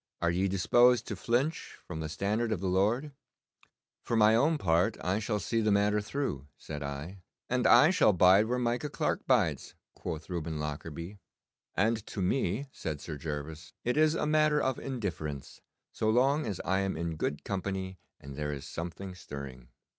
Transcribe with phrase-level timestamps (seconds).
[0.19, 3.11] Are ye disposed to flinch from the standard of the Lord?'
[4.01, 7.19] 'For my own part I shall see the matter through,' said I.
[7.51, 11.19] 'And I shall bide where Micah Clarke bides,' quoth Reuben Lockarby.
[11.75, 15.61] 'And to me,' said Sir Gervas, 'it is a matter of indifference,
[15.91, 19.69] so long as I am in good company and there is something stirring.